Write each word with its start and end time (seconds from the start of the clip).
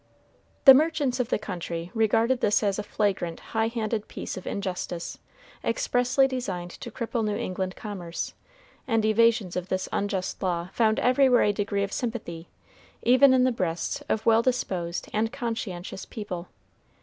The 0.65 0.73
merchants 0.73 1.19
of 1.19 1.29
the 1.29 1.37
country 1.37 1.91
regarded 1.93 2.39
this 2.41 2.63
as 2.63 2.79
a 2.79 2.83
flagrant, 2.83 3.39
high 3.53 3.67
handed 3.67 4.07
piece 4.07 4.35
of 4.35 4.47
injustice, 4.47 5.19
expressly 5.63 6.27
designed 6.27 6.71
to 6.71 6.89
cripple 6.89 7.23
New 7.23 7.35
England 7.35 7.75
commerce, 7.75 8.33
and 8.87 9.05
evasions 9.05 9.55
of 9.55 9.69
this 9.69 9.87
unjust 9.91 10.41
law 10.41 10.69
found 10.73 10.99
everywhere 10.99 11.43
a 11.43 11.53
degree 11.53 11.83
of 11.83 11.93
sympathy, 11.93 12.47
even 13.03 13.31
in 13.31 13.43
the 13.43 13.51
breasts 13.51 14.01
of 14.09 14.25
well 14.25 14.41
disposed 14.41 15.07
and 15.13 15.31
conscientious 15.31 16.07
people. 16.07 16.47